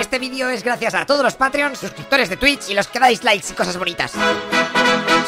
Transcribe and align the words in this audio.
Este 0.00 0.18
vídeo 0.18 0.48
es 0.48 0.64
gracias 0.64 0.94
a 0.94 1.04
todos 1.04 1.22
los 1.22 1.34
Patreons, 1.34 1.78
suscriptores 1.78 2.30
de 2.30 2.38
Twitch 2.38 2.70
y 2.70 2.74
los 2.74 2.88
que 2.88 2.98
dais 2.98 3.22
likes 3.22 3.48
y 3.50 3.54
cosas 3.54 3.76
bonitas. 3.76 4.12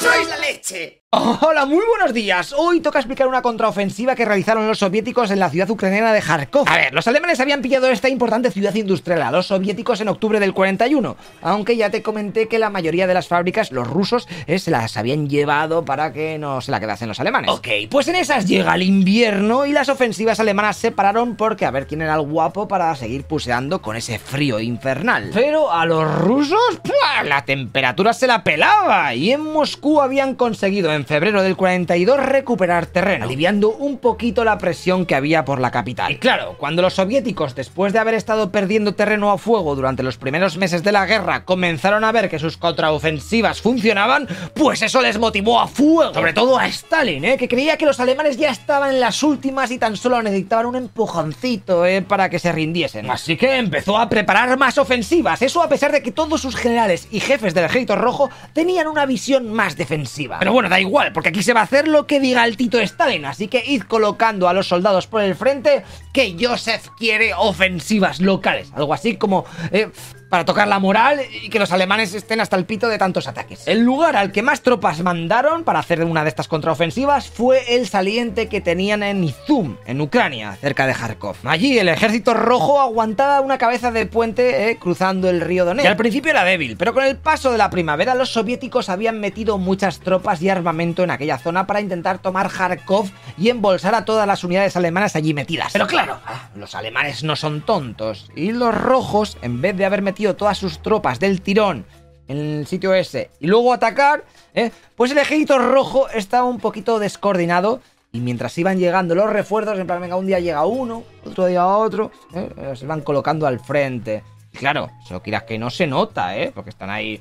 ¡Sois 0.00 0.26
la 0.26 0.38
leche! 0.38 1.01
Hola, 1.14 1.66
muy 1.66 1.84
buenos 1.86 2.14
días. 2.14 2.54
Hoy 2.56 2.80
toca 2.80 2.98
explicar 2.98 3.28
una 3.28 3.42
contraofensiva 3.42 4.14
que 4.14 4.24
realizaron 4.24 4.66
los 4.66 4.78
soviéticos 4.78 5.30
en 5.30 5.40
la 5.40 5.50
ciudad 5.50 5.68
ucraniana 5.68 6.10
de 6.10 6.22
Kharkov. 6.22 6.66
A 6.66 6.76
ver, 6.78 6.94
los 6.94 7.06
alemanes 7.06 7.38
habían 7.38 7.60
pillado 7.60 7.90
esta 7.90 8.08
importante 8.08 8.50
ciudad 8.50 8.74
industrial 8.74 9.20
a 9.20 9.30
los 9.30 9.48
soviéticos 9.48 10.00
en 10.00 10.08
octubre 10.08 10.40
del 10.40 10.54
41, 10.54 11.14
aunque 11.42 11.76
ya 11.76 11.90
te 11.90 12.02
comenté 12.02 12.48
que 12.48 12.58
la 12.58 12.70
mayoría 12.70 13.06
de 13.06 13.12
las 13.12 13.28
fábricas, 13.28 13.72
los 13.72 13.86
rusos, 13.86 14.26
eh, 14.46 14.58
se 14.58 14.70
las 14.70 14.96
habían 14.96 15.28
llevado 15.28 15.84
para 15.84 16.14
que 16.14 16.38
no 16.38 16.62
se 16.62 16.70
la 16.70 16.80
quedasen 16.80 17.08
los 17.08 17.20
alemanes. 17.20 17.50
Ok, 17.50 17.68
pues 17.90 18.08
en 18.08 18.16
esas 18.16 18.46
llega 18.46 18.74
el 18.74 18.82
invierno 18.82 19.66
y 19.66 19.72
las 19.72 19.90
ofensivas 19.90 20.40
alemanas 20.40 20.78
se 20.78 20.92
pararon 20.92 21.36
porque 21.36 21.66
a 21.66 21.70
ver 21.70 21.86
quién 21.86 22.00
era 22.00 22.14
el 22.14 22.22
guapo 22.22 22.68
para 22.68 22.96
seguir 22.96 23.24
puseando 23.24 23.82
con 23.82 23.96
ese 23.96 24.18
frío 24.18 24.60
infernal. 24.60 25.30
Pero 25.34 25.70
a 25.70 25.84
los 25.84 26.10
rusos, 26.20 26.58
¡pua! 26.82 27.22
la 27.22 27.44
temperatura 27.44 28.14
se 28.14 28.26
la 28.26 28.42
pelaba 28.42 29.14
y 29.14 29.30
en 29.32 29.42
Moscú 29.42 30.00
habían 30.00 30.36
conseguido 30.36 30.90
en 30.90 31.01
febrero 31.04 31.42
del 31.42 31.56
42 31.56 32.18
recuperar 32.18 32.86
terreno, 32.86 33.24
aliviando 33.24 33.70
un 33.70 33.98
poquito 33.98 34.44
la 34.44 34.58
presión 34.58 35.06
que 35.06 35.14
había 35.14 35.44
por 35.44 35.60
la 35.60 35.70
capital. 35.70 36.12
Y 36.12 36.16
claro, 36.16 36.56
cuando 36.58 36.82
los 36.82 36.94
soviéticos, 36.94 37.54
después 37.54 37.92
de 37.92 37.98
haber 37.98 38.14
estado 38.14 38.50
perdiendo 38.50 38.94
terreno 38.94 39.30
a 39.30 39.38
fuego 39.38 39.74
durante 39.74 40.02
los 40.02 40.16
primeros 40.16 40.56
meses 40.56 40.82
de 40.82 40.92
la 40.92 41.06
guerra, 41.06 41.44
comenzaron 41.44 42.04
a 42.04 42.12
ver 42.12 42.28
que 42.28 42.38
sus 42.38 42.56
contraofensivas 42.56 43.60
funcionaban, 43.60 44.28
pues 44.54 44.82
eso 44.82 45.00
les 45.02 45.18
motivó 45.18 45.60
a 45.60 45.66
fuego. 45.66 46.14
Sobre 46.14 46.32
todo 46.32 46.58
a 46.58 46.66
Stalin, 46.66 47.24
¿eh? 47.24 47.36
que 47.36 47.48
creía 47.48 47.76
que 47.76 47.86
los 47.86 48.00
alemanes 48.00 48.36
ya 48.36 48.50
estaban 48.50 48.94
en 48.94 49.00
las 49.00 49.22
últimas 49.22 49.70
y 49.70 49.78
tan 49.78 49.96
solo 49.96 50.22
necesitaban 50.22 50.66
un 50.66 50.76
empujoncito 50.76 51.86
¿eh? 51.86 52.02
para 52.02 52.28
que 52.28 52.38
se 52.38 52.52
rindiesen. 52.52 53.10
Así 53.10 53.36
que 53.36 53.56
empezó 53.56 53.98
a 53.98 54.08
preparar 54.08 54.58
más 54.58 54.78
ofensivas, 54.78 55.42
eso 55.42 55.62
a 55.62 55.68
pesar 55.68 55.92
de 55.92 56.02
que 56.02 56.12
todos 56.12 56.40
sus 56.40 56.56
generales 56.56 57.08
y 57.10 57.20
jefes 57.20 57.54
del 57.54 57.64
ejército 57.64 57.96
rojo 57.96 58.30
tenían 58.52 58.86
una 58.86 59.06
visión 59.06 59.52
más 59.52 59.76
defensiva. 59.76 60.38
Pero 60.38 60.52
bueno, 60.52 60.68
da 60.68 60.80
igual 60.80 60.91
igual, 60.92 61.10
porque 61.14 61.30
aquí 61.30 61.42
se 61.42 61.54
va 61.54 61.60
a 61.60 61.62
hacer 61.62 61.88
lo 61.88 62.06
que 62.06 62.20
diga 62.20 62.44
el 62.44 62.58
Tito 62.58 62.78
Stalin, 62.78 63.24
así 63.24 63.48
que 63.48 63.62
id 63.64 63.84
colocando 63.84 64.46
a 64.46 64.52
los 64.52 64.68
soldados 64.68 65.06
por 65.06 65.22
el 65.22 65.34
frente 65.34 65.84
que 66.12 66.36
Joseph 66.38 66.88
quiere 66.98 67.32
ofensivas 67.32 68.20
locales, 68.20 68.70
algo 68.74 68.92
así 68.92 69.16
como... 69.16 69.46
Eh, 69.70 69.90
para 70.32 70.46
tocar 70.46 70.66
la 70.66 70.78
moral 70.78 71.20
y 71.42 71.50
que 71.50 71.58
los 71.58 71.72
alemanes 71.72 72.14
estén 72.14 72.40
hasta 72.40 72.56
el 72.56 72.64
pito 72.64 72.88
de 72.88 72.96
tantos 72.96 73.28
ataques. 73.28 73.68
El 73.68 73.80
lugar 73.80 74.16
al 74.16 74.32
que 74.32 74.40
más 74.40 74.62
tropas 74.62 75.02
mandaron 75.02 75.62
para 75.62 75.80
hacer 75.80 76.02
una 76.02 76.22
de 76.22 76.30
estas 76.30 76.48
contraofensivas 76.48 77.28
fue 77.28 77.76
el 77.76 77.86
saliente 77.86 78.48
que 78.48 78.62
tenían 78.62 79.02
en 79.02 79.24
Izum, 79.24 79.76
en 79.84 80.00
Ucrania, 80.00 80.56
cerca 80.58 80.86
de 80.86 80.94
Kharkov. 80.94 81.36
Allí 81.44 81.78
el 81.78 81.90
ejército 81.90 82.32
rojo 82.32 82.80
aguantaba 82.80 83.42
una 83.42 83.58
cabeza 83.58 83.90
de 83.90 84.06
puente 84.06 84.70
eh, 84.70 84.78
cruzando 84.78 85.28
el 85.28 85.42
río 85.42 85.66
Donetsk. 85.66 85.84
Y 85.84 85.88
al 85.88 85.98
principio 85.98 86.30
era 86.30 86.44
débil, 86.44 86.78
pero 86.78 86.94
con 86.94 87.04
el 87.04 87.16
paso 87.16 87.52
de 87.52 87.58
la 87.58 87.68
primavera 87.68 88.14
los 88.14 88.30
soviéticos 88.30 88.88
habían 88.88 89.20
metido 89.20 89.58
muchas 89.58 90.00
tropas 90.00 90.40
y 90.40 90.48
armamento 90.48 91.02
en 91.02 91.10
aquella 91.10 91.36
zona 91.36 91.66
para 91.66 91.82
intentar 91.82 92.20
tomar 92.20 92.48
Kharkov 92.48 93.10
y 93.36 93.50
embolsar 93.50 93.94
a 93.94 94.06
todas 94.06 94.26
las 94.26 94.44
unidades 94.44 94.78
alemanas 94.78 95.14
allí 95.14 95.34
metidas. 95.34 95.74
Pero 95.74 95.86
claro, 95.86 96.20
ah, 96.24 96.48
los 96.54 96.74
alemanes 96.74 97.22
no 97.22 97.36
son 97.36 97.60
tontos 97.60 98.30
y 98.34 98.52
los 98.52 98.74
rojos, 98.74 99.36
en 99.42 99.60
vez 99.60 99.76
de 99.76 99.84
haber 99.84 100.00
metido 100.00 100.21
todas 100.36 100.58
sus 100.58 100.80
tropas 100.80 101.18
del 101.20 101.42
tirón 101.42 101.84
en 102.28 102.38
el 102.38 102.66
sitio 102.66 102.94
ese 102.94 103.30
y 103.40 103.46
luego 103.46 103.72
atacar, 103.72 104.24
¿eh? 104.54 104.70
pues 104.96 105.10
el 105.10 105.18
ejército 105.18 105.58
rojo 105.58 106.08
estaba 106.08 106.44
un 106.44 106.58
poquito 106.58 106.98
descoordinado 106.98 107.80
y 108.12 108.20
mientras 108.20 108.56
iban 108.58 108.78
llegando 108.78 109.14
los 109.14 109.30
refuerzos, 109.30 109.78
en 109.78 109.86
plan, 109.86 110.00
venga, 110.00 110.16
un 110.16 110.26
día 110.26 110.38
llega 110.38 110.64
uno, 110.64 111.02
otro 111.24 111.46
día 111.46 111.66
otro, 111.66 112.10
¿eh? 112.34 112.74
se 112.74 112.86
van 112.86 113.00
colocando 113.00 113.46
al 113.46 113.58
frente. 113.58 114.22
Y 114.52 114.58
claro, 114.58 114.90
eso 115.02 115.22
quieras 115.22 115.44
que 115.44 115.58
no 115.58 115.70
se 115.70 115.86
nota, 115.86 116.36
¿eh? 116.36 116.52
Porque 116.54 116.70
están 116.70 116.90
ahí 116.90 117.20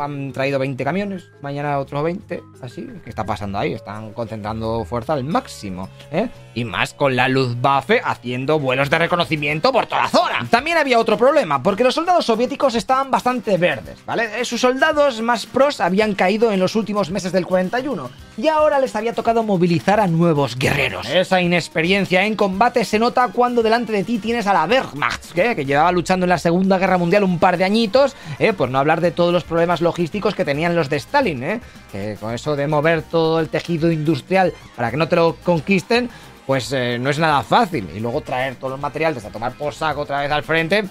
han 0.00 0.32
traído 0.32 0.58
20 0.58 0.84
camiones, 0.84 1.30
mañana 1.40 1.78
otros 1.78 2.02
20, 2.02 2.42
así. 2.62 2.88
¿Qué 3.02 3.10
está 3.10 3.24
pasando 3.24 3.58
ahí? 3.58 3.72
Están 3.72 4.12
concentrando 4.12 4.84
fuerza 4.84 5.14
al 5.14 5.24
máximo, 5.24 5.88
¿eh? 6.10 6.28
Y 6.54 6.64
más 6.64 6.94
con 6.94 7.16
la 7.16 7.28
Luftwaffe 7.28 8.00
haciendo 8.04 8.58
vuelos 8.58 8.90
de 8.90 8.98
reconocimiento 8.98 9.72
por 9.72 9.86
toda 9.86 10.02
la 10.02 10.08
zona. 10.08 10.46
También 10.50 10.78
había 10.78 10.98
otro 10.98 11.16
problema, 11.16 11.62
porque 11.62 11.84
los 11.84 11.94
soldados 11.94 12.26
soviéticos 12.26 12.74
estaban 12.74 13.10
bastante 13.10 13.56
verdes, 13.56 14.04
¿vale? 14.04 14.44
Sus 14.44 14.60
soldados 14.60 15.20
más 15.22 15.46
pros 15.46 15.80
habían 15.80 16.14
caído 16.14 16.50
en 16.52 16.60
los 16.60 16.76
últimos 16.76 17.10
meses 17.10 17.32
del 17.32 17.46
41 17.46 18.27
y 18.38 18.46
ahora 18.46 18.78
les 18.78 18.94
había 18.94 19.12
tocado 19.12 19.42
movilizar 19.42 19.98
a 19.98 20.06
nuevos 20.06 20.56
guerreros. 20.56 21.08
Esa 21.08 21.40
inexperiencia 21.40 22.24
en 22.24 22.36
combate 22.36 22.84
se 22.84 23.00
nota 23.00 23.28
cuando 23.32 23.64
delante 23.64 23.92
de 23.92 24.04
ti 24.04 24.18
tienes 24.18 24.46
a 24.46 24.54
la 24.54 24.64
Wehrmacht, 24.64 25.36
¿eh? 25.36 25.56
que 25.56 25.64
llevaba 25.64 25.90
luchando 25.90 26.24
en 26.24 26.30
la 26.30 26.38
Segunda 26.38 26.78
Guerra 26.78 26.98
Mundial 26.98 27.24
un 27.24 27.40
par 27.40 27.56
de 27.56 27.64
añitos, 27.64 28.14
¿eh? 28.38 28.52
por 28.52 28.70
no 28.70 28.78
hablar 28.78 29.00
de 29.00 29.10
todos 29.10 29.32
los 29.32 29.42
problemas 29.42 29.80
logísticos 29.80 30.36
que 30.36 30.44
tenían 30.44 30.76
los 30.76 30.88
de 30.88 30.96
Stalin, 30.96 31.42
¿eh? 31.42 31.60
Que 31.90 32.16
con 32.20 32.32
eso 32.32 32.54
de 32.54 32.68
mover 32.68 33.02
todo 33.02 33.40
el 33.40 33.48
tejido 33.48 33.90
industrial 33.90 34.54
para 34.76 34.92
que 34.92 34.96
no 34.96 35.08
te 35.08 35.16
lo 35.16 35.34
conquisten, 35.42 36.08
pues 36.46 36.72
eh, 36.72 36.96
no 37.00 37.10
es 37.10 37.18
nada 37.18 37.42
fácil. 37.42 37.88
Y 37.94 37.98
luego 37.98 38.20
traer 38.20 38.54
todos 38.54 38.70
los 38.70 38.80
materiales 38.80 39.24
a 39.24 39.30
tomar 39.30 39.52
por 39.52 39.74
saco 39.74 40.02
otra 40.02 40.20
vez 40.20 40.30
al 40.30 40.44
frente, 40.44 40.84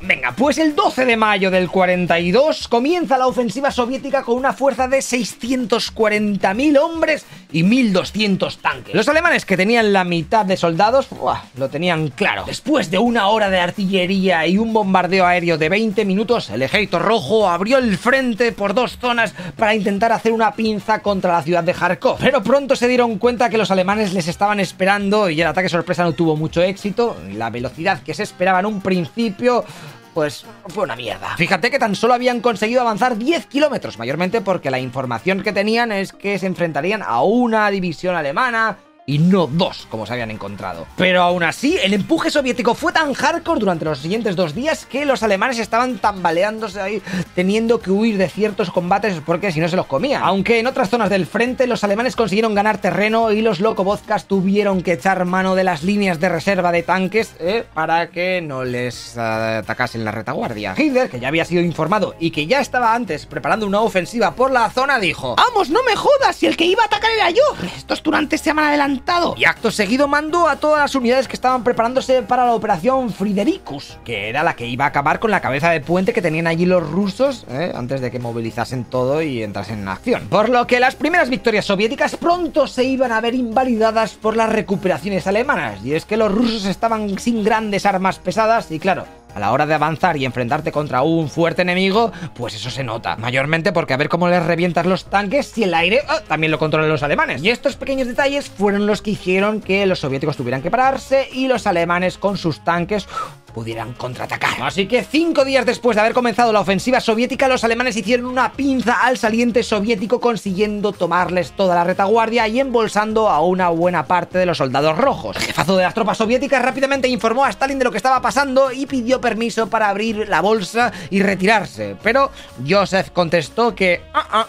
Venga, 0.00 0.32
pues 0.36 0.58
el 0.58 0.76
12 0.76 1.06
de 1.06 1.16
mayo 1.16 1.50
del 1.50 1.68
42 1.68 2.68
comienza 2.68 3.18
la 3.18 3.26
ofensiva 3.26 3.70
soviética 3.70 4.22
con 4.22 4.36
una 4.36 4.52
fuerza 4.52 4.86
de 4.86 4.98
640.000 4.98 6.78
hombres 6.78 7.26
y 7.50 7.62
1.200 7.62 8.56
tanques. 8.58 8.94
Los 8.94 9.08
alemanes 9.08 9.44
que 9.44 9.56
tenían 9.56 9.92
la 9.92 10.04
mitad 10.04 10.44
de 10.46 10.56
soldados, 10.56 11.08
lo 11.56 11.68
tenían 11.68 12.08
claro. 12.08 12.44
Después 12.46 12.90
de 12.90 12.98
una 12.98 13.28
hora 13.28 13.50
de 13.50 13.58
artillería 13.58 14.46
y 14.46 14.58
un 14.58 14.72
bombardeo 14.72 15.26
aéreo 15.26 15.58
de 15.58 15.68
20 15.68 16.04
minutos, 16.04 16.50
el 16.50 16.62
ejército 16.62 16.98
rojo 17.00 17.48
abrió 17.48 17.78
el 17.78 17.98
frente 17.98 18.52
por 18.52 18.74
dos 18.74 18.98
zonas 18.98 19.34
para 19.56 19.74
intentar 19.74 20.12
hacer 20.12 20.32
una 20.32 20.52
pinza 20.52 21.00
contra 21.00 21.32
la 21.32 21.42
ciudad 21.42 21.64
de 21.64 21.74
Kharkov. 21.74 22.18
Pero 22.18 22.42
pronto 22.42 22.76
se 22.76 22.88
dieron 22.88 23.18
cuenta 23.18 23.48
que 23.48 23.58
los 23.58 23.70
alemanes 23.70 24.12
les 24.12 24.28
estaban 24.28 24.60
esperando 24.60 25.28
y 25.28 25.40
el 25.40 25.46
ataque 25.46 25.68
sorpresa 25.68 26.04
no 26.04 26.12
tuvo 26.12 26.36
mucho 26.36 26.62
éxito. 26.62 27.16
La 27.32 27.50
velocidad 27.50 28.02
que 28.02 28.14
se 28.14 28.22
esperaba 28.22 28.60
en 28.60 28.66
un 28.66 28.80
principio 28.80 29.23
pues 29.30 30.46
fue 30.68 30.84
una 30.84 30.96
mierda. 30.96 31.36
Fíjate 31.36 31.70
que 31.70 31.78
tan 31.78 31.94
solo 31.94 32.14
habían 32.14 32.40
conseguido 32.40 32.80
avanzar 32.80 33.18
10 33.18 33.46
kilómetros, 33.46 33.98
mayormente 33.98 34.40
porque 34.40 34.70
la 34.70 34.78
información 34.78 35.42
que 35.42 35.52
tenían 35.52 35.92
es 35.92 36.12
que 36.12 36.38
se 36.38 36.46
enfrentarían 36.46 37.02
a 37.02 37.22
una 37.22 37.68
división 37.70 38.14
alemana 38.14 38.78
y 39.06 39.18
no 39.18 39.46
dos, 39.46 39.86
como 39.90 40.06
se 40.06 40.12
habían 40.12 40.30
encontrado. 40.30 40.86
Pero 40.96 41.22
aún 41.22 41.42
así, 41.42 41.76
el 41.82 41.92
empuje 41.94 42.30
soviético 42.30 42.74
fue 42.74 42.92
tan 42.92 43.12
hardcore 43.12 43.60
durante 43.60 43.84
los 43.84 43.98
siguientes 43.98 44.36
dos 44.36 44.54
días 44.54 44.86
que 44.86 45.04
los 45.04 45.22
alemanes 45.22 45.58
estaban 45.58 45.98
tambaleándose 45.98 46.80
ahí, 46.80 47.02
teniendo 47.34 47.80
que 47.80 47.90
huir 47.90 48.16
de 48.16 48.28
ciertos 48.28 48.70
combates 48.70 49.20
porque 49.24 49.52
si 49.52 49.60
no 49.60 49.68
se 49.68 49.76
los 49.76 49.86
comían. 49.86 50.22
Aunque 50.22 50.58
en 50.58 50.66
otras 50.66 50.88
zonas 50.88 51.10
del 51.10 51.26
frente 51.26 51.66
los 51.66 51.84
alemanes 51.84 52.16
consiguieron 52.16 52.54
ganar 52.54 52.78
terreno 52.78 53.30
y 53.32 53.42
los 53.42 53.60
locovodkas 53.60 54.26
tuvieron 54.26 54.82
que 54.82 54.92
echar 54.92 55.24
mano 55.24 55.54
de 55.54 55.64
las 55.64 55.82
líneas 55.82 56.20
de 56.20 56.28
reserva 56.28 56.72
de 56.72 56.82
tanques 56.82 57.34
eh, 57.38 57.64
para 57.74 58.08
que 58.08 58.40
no 58.40 58.64
les 58.64 59.16
atacasen 59.18 60.04
la 60.04 60.12
retaguardia. 60.12 60.74
Hitler, 60.76 61.10
que 61.10 61.20
ya 61.20 61.28
había 61.28 61.44
sido 61.44 61.62
informado 61.62 62.14
y 62.18 62.30
que 62.30 62.46
ya 62.46 62.60
estaba 62.60 62.94
antes 62.94 63.26
preparando 63.26 63.66
una 63.66 63.80
ofensiva 63.80 64.34
por 64.34 64.50
la 64.50 64.70
zona, 64.70 64.98
dijo: 64.98 65.36
¡Vamos, 65.36 65.70
no 65.70 65.82
me 65.82 65.94
jodas! 65.96 66.36
Si 66.36 66.46
el 66.46 66.56
que 66.56 66.64
iba 66.64 66.82
a 66.82 66.86
atacar 66.86 67.10
era 67.10 67.30
yo. 67.30 67.42
Estos 67.76 68.02
turantes 68.02 68.40
se 68.40 68.46
llaman 68.46 68.93
y 69.36 69.44
acto 69.44 69.70
seguido 69.70 70.08
mandó 70.08 70.48
a 70.48 70.56
todas 70.56 70.80
las 70.80 70.94
unidades 70.94 71.28
que 71.28 71.34
estaban 71.34 71.64
preparándose 71.64 72.22
para 72.22 72.44
la 72.44 72.52
operación 72.52 73.10
Fridericus, 73.10 73.98
que 74.04 74.28
era 74.28 74.42
la 74.42 74.54
que 74.54 74.66
iba 74.66 74.84
a 74.84 74.88
acabar 74.88 75.20
con 75.20 75.30
la 75.30 75.40
cabeza 75.40 75.70
de 75.70 75.80
puente 75.80 76.12
que 76.12 76.22
tenían 76.22 76.46
allí 76.46 76.66
los 76.66 76.88
rusos 76.88 77.44
¿eh? 77.48 77.72
antes 77.74 78.00
de 78.00 78.10
que 78.10 78.18
movilizasen 78.18 78.84
todo 78.84 79.22
y 79.22 79.42
entrasen 79.42 79.80
en 79.80 79.88
acción. 79.88 80.28
Por 80.28 80.48
lo 80.48 80.66
que 80.66 80.80
las 80.80 80.94
primeras 80.94 81.30
victorias 81.30 81.64
soviéticas 81.64 82.16
pronto 82.16 82.66
se 82.66 82.84
iban 82.84 83.12
a 83.12 83.20
ver 83.20 83.34
invalidadas 83.34 84.12
por 84.14 84.36
las 84.36 84.50
recuperaciones 84.50 85.26
alemanas, 85.26 85.80
y 85.84 85.94
es 85.94 86.04
que 86.04 86.16
los 86.16 86.32
rusos 86.32 86.64
estaban 86.66 87.18
sin 87.18 87.42
grandes 87.42 87.86
armas 87.86 88.18
pesadas 88.18 88.70
y 88.70 88.78
claro, 88.78 89.06
a 89.34 89.40
la 89.40 89.52
hora 89.52 89.66
de 89.66 89.74
avanzar 89.74 90.16
y 90.16 90.24
enfrentarte 90.24 90.72
contra 90.72 91.02
un 91.02 91.28
fuerte 91.28 91.62
enemigo, 91.62 92.12
pues 92.34 92.54
eso 92.54 92.70
se 92.70 92.84
nota. 92.84 93.16
Mayormente 93.16 93.72
porque 93.72 93.94
a 93.94 93.96
ver 93.96 94.08
cómo 94.08 94.28
les 94.28 94.44
revientas 94.44 94.86
los 94.86 95.06
tanques 95.06 95.46
si 95.46 95.64
el 95.64 95.74
aire 95.74 96.02
oh, 96.08 96.20
también 96.22 96.50
lo 96.50 96.58
controlan 96.58 96.88
los 96.88 97.02
alemanes. 97.02 97.42
Y 97.42 97.50
estos 97.50 97.76
pequeños 97.76 98.06
detalles 98.06 98.48
fueron 98.48 98.86
los 98.86 99.02
que 99.02 99.10
hicieron 99.10 99.60
que 99.60 99.86
los 99.86 99.98
soviéticos 99.98 100.36
tuvieran 100.36 100.62
que 100.62 100.70
pararse 100.70 101.28
y 101.32 101.48
los 101.48 101.66
alemanes 101.66 102.18
con 102.18 102.36
sus 102.36 102.62
tanques 102.64 103.06
pudieran 103.54 103.94
contraatacar. 103.94 104.60
Así 104.60 104.86
que 104.86 105.04
cinco 105.04 105.44
días 105.44 105.64
después 105.64 105.94
de 105.94 106.00
haber 106.00 106.12
comenzado 106.12 106.52
la 106.52 106.60
ofensiva 106.60 107.00
soviética, 107.00 107.48
los 107.48 107.64
alemanes 107.64 107.96
hicieron 107.96 108.26
una 108.26 108.52
pinza 108.52 109.00
al 109.04 109.16
saliente 109.16 109.62
soviético 109.62 110.20
consiguiendo 110.20 110.92
tomarles 110.92 111.52
toda 111.52 111.74
la 111.74 111.84
retaguardia 111.84 112.48
y 112.48 112.60
embolsando 112.60 113.28
a 113.28 113.40
una 113.40 113.68
buena 113.70 114.06
parte 114.06 114.38
de 114.38 114.46
los 114.46 114.58
soldados 114.58 114.98
rojos. 114.98 115.36
El 115.36 115.42
jefazo 115.42 115.76
de 115.76 115.84
las 115.84 115.94
tropas 115.94 116.18
soviéticas 116.18 116.62
rápidamente 116.62 117.08
informó 117.08 117.44
a 117.44 117.50
Stalin 117.50 117.78
de 117.78 117.84
lo 117.84 117.90
que 117.90 117.98
estaba 117.98 118.20
pasando 118.20 118.72
y 118.72 118.86
pidió 118.86 119.20
permiso 119.20 119.68
para 119.68 119.88
abrir 119.88 120.28
la 120.28 120.40
bolsa 120.40 120.92
y 121.10 121.22
retirarse. 121.22 121.96
Pero 122.02 122.30
Joseph 122.68 123.10
contestó 123.10 123.74
que... 123.74 124.02
Ah, 124.12 124.26
ah, 124.30 124.46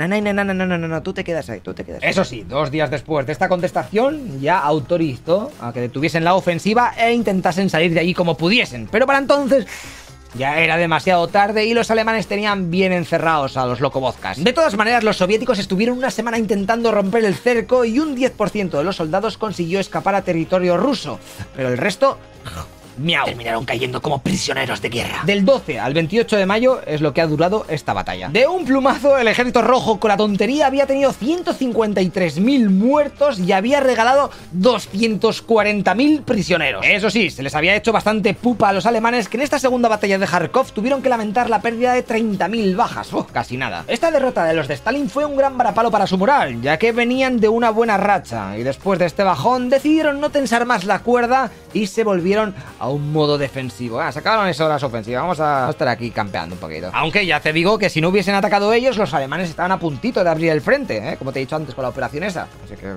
No, 0.00 0.08
no, 0.08 0.32
no, 0.32 0.44
no, 0.44 0.54
no, 0.54 0.78
no, 0.78 0.88
no, 0.88 1.02
tú 1.02 1.12
te 1.12 1.22
quedas 1.22 1.50
ahí, 1.50 1.60
tú 1.60 1.74
te 1.74 1.84
quedas 1.84 2.02
ahí. 2.02 2.08
Eso 2.08 2.24
sí, 2.24 2.42
dos 2.48 2.70
días 2.70 2.90
después 2.90 3.26
de 3.26 3.32
esta 3.32 3.50
contestación, 3.50 4.40
ya 4.40 4.58
autorizó 4.58 5.52
a 5.60 5.74
que 5.74 5.80
detuviesen 5.80 6.24
la 6.24 6.34
ofensiva 6.34 6.94
e 6.96 7.12
intentasen 7.12 7.68
salir 7.68 7.92
de 7.92 8.00
allí 8.00 8.14
como 8.14 8.34
pudiesen. 8.34 8.88
Pero 8.90 9.06
para 9.06 9.18
entonces 9.18 9.66
ya 10.34 10.58
era 10.58 10.78
demasiado 10.78 11.28
tarde 11.28 11.66
y 11.66 11.74
los 11.74 11.90
alemanes 11.90 12.26
tenían 12.26 12.70
bien 12.70 12.92
encerrados 12.92 13.58
a 13.58 13.66
los 13.66 13.80
locobozcas. 13.80 14.42
De 14.42 14.54
todas 14.54 14.74
maneras, 14.74 15.04
los 15.04 15.18
soviéticos 15.18 15.58
estuvieron 15.58 15.98
una 15.98 16.10
semana 16.10 16.38
intentando 16.38 16.92
romper 16.92 17.26
el 17.26 17.34
cerco 17.34 17.84
y 17.84 17.98
un 17.98 18.16
10% 18.16 18.70
de 18.70 18.84
los 18.84 18.96
soldados 18.96 19.36
consiguió 19.36 19.80
escapar 19.80 20.14
a 20.14 20.22
territorio 20.22 20.78
ruso, 20.78 21.18
pero 21.54 21.68
el 21.68 21.76
resto 21.76 22.16
Miau. 23.00 23.24
Terminaron 23.24 23.64
cayendo 23.64 24.02
como 24.02 24.20
prisioneros 24.22 24.82
de 24.82 24.90
guerra. 24.90 25.22
Del 25.24 25.44
12 25.44 25.80
al 25.80 25.94
28 25.94 26.36
de 26.36 26.46
mayo 26.46 26.80
es 26.86 27.00
lo 27.00 27.14
que 27.14 27.22
ha 27.22 27.26
durado 27.26 27.64
esta 27.68 27.94
batalla. 27.94 28.28
De 28.28 28.46
un 28.46 28.66
plumazo, 28.66 29.16
el 29.16 29.26
ejército 29.28 29.62
rojo 29.62 29.98
con 29.98 30.08
la 30.08 30.16
tontería 30.16 30.66
había 30.66 30.86
tenido 30.86 31.12
153.000 31.12 32.68
muertos 32.68 33.38
y 33.38 33.52
había 33.52 33.80
regalado 33.80 34.30
240.000 34.54 36.24
prisioneros. 36.24 36.84
Eso 36.84 37.10
sí, 37.10 37.30
se 37.30 37.42
les 37.42 37.54
había 37.54 37.74
hecho 37.74 37.92
bastante 37.92 38.34
pupa 38.34 38.68
a 38.68 38.72
los 38.72 38.84
alemanes 38.84 39.28
que 39.28 39.38
en 39.38 39.42
esta 39.44 39.58
segunda 39.58 39.88
batalla 39.88 40.18
de 40.18 40.26
Kharkov 40.26 40.72
tuvieron 40.72 41.02
que 41.02 41.08
lamentar 41.08 41.48
la 41.48 41.62
pérdida 41.62 41.94
de 41.94 42.04
30.000 42.06 42.76
bajas. 42.76 43.12
Oh, 43.14 43.26
casi 43.26 43.56
nada. 43.56 43.84
Esta 43.88 44.10
derrota 44.10 44.44
de 44.44 44.54
los 44.54 44.68
de 44.68 44.74
Stalin 44.74 45.08
fue 45.08 45.24
un 45.24 45.36
gran 45.36 45.56
varapalo 45.56 45.90
para 45.90 46.06
su 46.06 46.18
moral, 46.18 46.60
ya 46.60 46.78
que 46.78 46.92
venían 46.92 47.40
de 47.40 47.48
una 47.48 47.70
buena 47.70 47.96
racha 47.96 48.58
y 48.58 48.62
después 48.62 48.98
de 48.98 49.06
este 49.06 49.22
bajón 49.22 49.70
decidieron 49.70 50.20
no 50.20 50.30
tensar 50.30 50.66
más 50.66 50.84
la 50.84 50.98
cuerda 50.98 51.50
y 51.72 51.86
se 51.86 52.04
volvieron 52.04 52.54
a 52.78 52.89
un 52.92 53.12
modo 53.12 53.38
defensivo. 53.38 54.00
Ah, 54.00 54.12
sacaron 54.12 54.48
eso 54.48 54.64
de 54.64 54.70
las 54.70 54.82
ofensivas. 54.82 55.22
Vamos 55.22 55.40
a 55.40 55.70
estar 55.70 55.88
aquí 55.88 56.10
campeando 56.10 56.54
un 56.54 56.60
poquito. 56.60 56.90
Aunque 56.92 57.26
ya 57.26 57.40
te 57.40 57.52
digo 57.52 57.78
que 57.78 57.88
si 57.88 58.00
no 58.00 58.08
hubiesen 58.08 58.34
atacado 58.34 58.72
ellos, 58.72 58.96
los 58.96 59.12
alemanes 59.14 59.50
estaban 59.50 59.72
a 59.72 59.78
puntito 59.78 60.22
de 60.22 60.30
abrir 60.30 60.50
el 60.50 60.60
frente, 60.60 60.96
¿eh? 60.98 61.16
como 61.16 61.32
te 61.32 61.38
he 61.38 61.42
dicho 61.42 61.56
antes 61.56 61.74
con 61.74 61.82
la 61.82 61.88
operación 61.88 62.24
esa. 62.24 62.48
Así 62.64 62.74
que, 62.74 62.96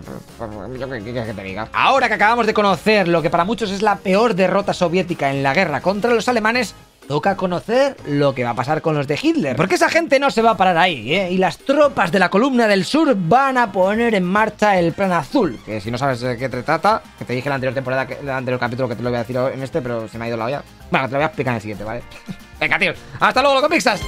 ¿qué 1.04 1.13
que 1.13 1.34
te 1.34 1.44
diga? 1.44 1.69
Ahora 1.74 2.07
que 2.07 2.16
acabamos 2.16 2.45
de 2.45 2.54
conocer 2.54 3.07
lo 3.07 3.22
que 3.22 3.30
para 3.30 3.45
muchos 3.45 3.72
es 3.72 3.81
la 3.81 3.98
peor 3.98 4.36
derrota 4.36 4.74
soviética 4.74 5.31
en 5.31 5.44
la 5.44 5.54
guerra 5.54 5.81
contra 5.81 6.13
los 6.13 6.28
alemanes, 6.28 6.75
toca 7.07 7.35
conocer 7.35 7.95
lo 8.07 8.33
que 8.33 8.44
va 8.44 8.51
a 8.51 8.55
pasar 8.55 8.81
con 8.81 8.95
los 8.95 9.07
de 9.07 9.19
Hitler. 9.21 9.55
Porque 9.55 9.75
esa 9.75 9.89
gente 9.89 10.19
no 10.19 10.31
se 10.31 10.41
va 10.41 10.51
a 10.51 10.57
parar 10.57 10.77
ahí, 10.77 11.13
¿eh? 11.13 11.31
Y 11.31 11.38
las 11.38 11.57
tropas 11.57 12.11
de 12.11 12.19
la 12.19 12.29
columna 12.29 12.67
del 12.67 12.85
sur 12.85 13.13
van 13.15 13.57
a 13.57 13.71
poner 13.71 14.15
en 14.15 14.23
marcha 14.23 14.77
el 14.79 14.94
plan 14.94 15.11
azul. 15.11 15.59
Que 15.65 15.81
si 15.81 15.91
no 15.91 15.97
sabes 15.97 16.21
de 16.21 16.38
qué 16.38 16.50
te 16.50 16.63
trata, 16.63 17.01
que 17.17 17.25
te 17.25 17.33
dije 17.33 17.47
en 17.47 17.51
la 17.51 17.55
anterior 17.55 17.73
temporada, 17.73 18.07
que, 18.07 18.15
en 18.15 18.23
el 18.23 18.29
anterior 18.29 18.59
capítulo 18.59 18.89
que 18.89 18.95
te 18.95 19.03
lo 19.03 19.09
voy 19.09 19.17
a 19.17 19.19
decir 19.19 19.38
en 19.38 19.61
este, 19.61 19.81
pero 19.81 20.07
se 20.07 20.17
me 20.17 20.25
ha 20.25 20.27
ido 20.27 20.38
la 20.38 20.45
olla. 20.45 20.63
Bueno, 20.91 21.07
te 21.07 21.13
lo 21.13 21.17
voy 21.19 21.23
a 21.23 21.27
explicar 21.27 21.51
en 21.51 21.55
el 21.55 21.61
siguiente, 21.61 21.83
¿vale? 21.83 22.03
Venga, 22.59 22.79
tío. 22.79 22.94
Hasta 23.19 23.41
luego, 23.41 23.55
loco 23.55 23.69
mixas. 23.69 24.01